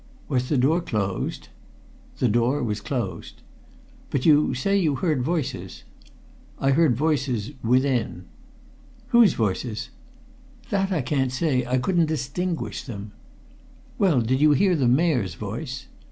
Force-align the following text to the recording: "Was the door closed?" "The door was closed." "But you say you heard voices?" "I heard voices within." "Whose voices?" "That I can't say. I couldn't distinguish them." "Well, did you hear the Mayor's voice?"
"Was 0.27 0.49
the 0.49 0.57
door 0.57 0.81
closed?" 0.81 1.49
"The 2.17 2.27
door 2.27 2.63
was 2.63 2.81
closed." 2.81 3.43
"But 4.09 4.25
you 4.25 4.55
say 4.55 4.75
you 4.75 4.95
heard 4.95 5.21
voices?" 5.21 5.83
"I 6.57 6.71
heard 6.71 6.95
voices 6.95 7.51
within." 7.63 8.25
"Whose 9.09 9.33
voices?" 9.35 9.91
"That 10.71 10.91
I 10.91 11.03
can't 11.03 11.31
say. 11.31 11.67
I 11.67 11.77
couldn't 11.77 12.07
distinguish 12.07 12.81
them." 12.83 13.11
"Well, 13.99 14.21
did 14.21 14.41
you 14.41 14.53
hear 14.53 14.75
the 14.75 14.87
Mayor's 14.87 15.35
voice?" 15.35 15.85